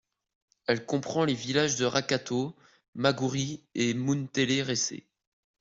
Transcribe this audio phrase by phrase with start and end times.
[0.65, 2.55] Elle comprend les villages de Răcătău,
[2.95, 5.05] Măguri et Muntele Rece.